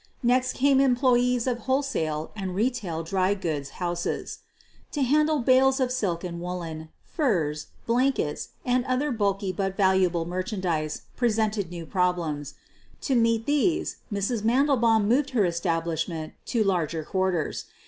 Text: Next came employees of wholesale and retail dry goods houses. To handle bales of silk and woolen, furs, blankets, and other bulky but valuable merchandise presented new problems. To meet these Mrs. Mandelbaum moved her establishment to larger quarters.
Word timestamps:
Next 0.23 0.53
came 0.53 0.79
employees 0.79 1.45
of 1.45 1.59
wholesale 1.69 2.31
and 2.35 2.55
retail 2.55 3.03
dry 3.03 3.35
goods 3.35 3.69
houses. 3.77 4.39
To 4.93 5.03
handle 5.03 5.37
bales 5.41 5.79
of 5.79 5.91
silk 5.91 6.23
and 6.23 6.41
woolen, 6.41 6.89
furs, 7.03 7.67
blankets, 7.85 8.49
and 8.65 8.83
other 8.85 9.11
bulky 9.11 9.51
but 9.51 9.77
valuable 9.77 10.25
merchandise 10.25 11.03
presented 11.15 11.69
new 11.69 11.85
problems. 11.85 12.55
To 13.01 13.13
meet 13.13 13.45
these 13.45 13.97
Mrs. 14.11 14.41
Mandelbaum 14.43 15.07
moved 15.07 15.29
her 15.37 15.45
establishment 15.45 16.33
to 16.47 16.63
larger 16.63 17.03
quarters. 17.03 17.65